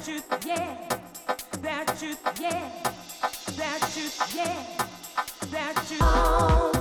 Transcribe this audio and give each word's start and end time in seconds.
that 0.00 0.08
you, 0.08 0.22
yeah, 0.46 0.76
that 1.62 2.00
you, 2.00 2.16
yeah, 4.34 4.64
that 5.50 5.90
you. 5.90 5.98
Oh. 6.00 6.79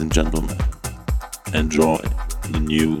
Ladies 0.00 0.16
and 0.16 0.32
gentlemen, 0.32 0.56
enjoy 1.52 1.98
the 2.52 2.60
new 2.60 3.00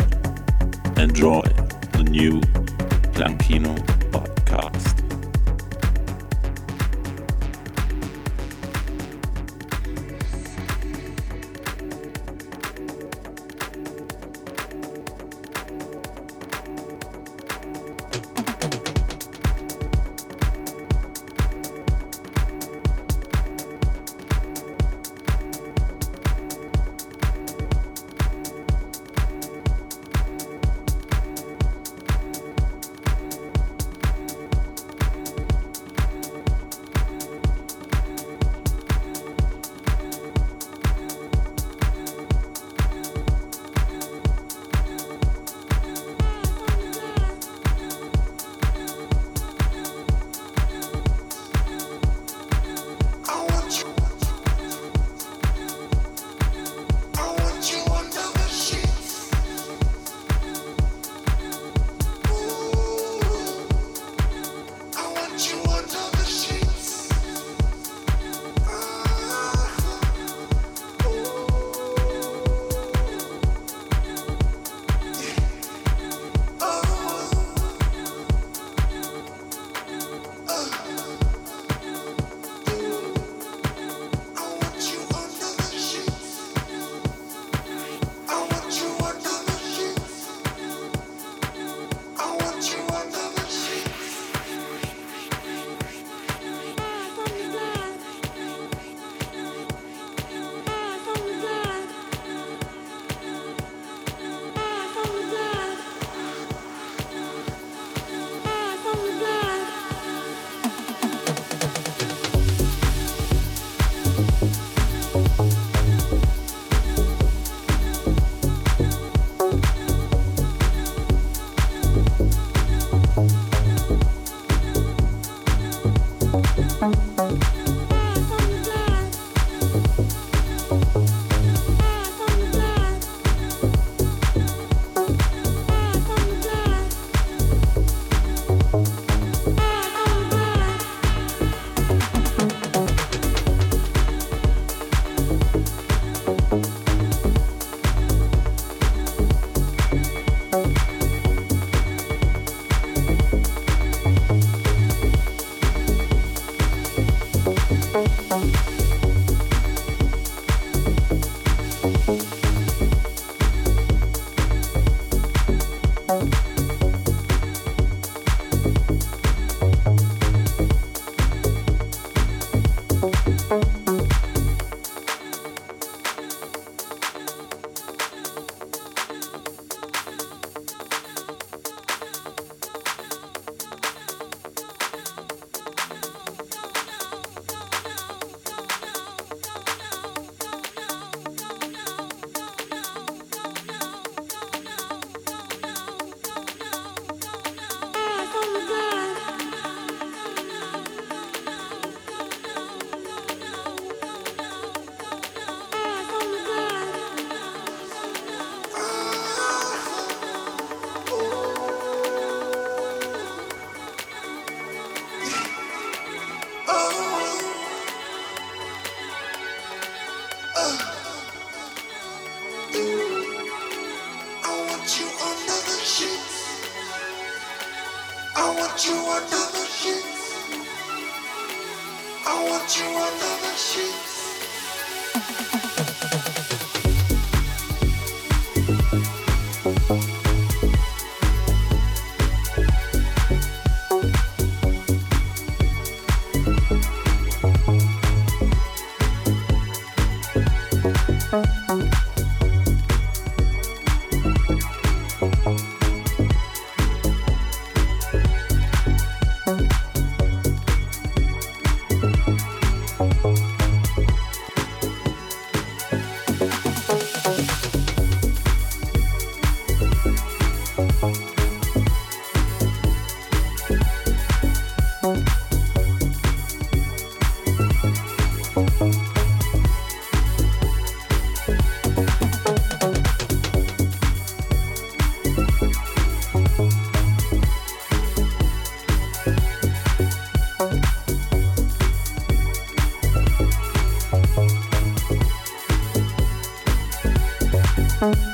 Bye. 298.01 298.30